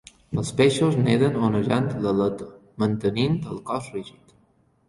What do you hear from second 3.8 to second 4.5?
rígid.